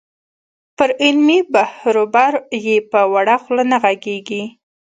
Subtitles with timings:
[0.77, 2.33] پر علمي بحروبر
[2.65, 4.43] یې په وړه خوله نه غږېږې.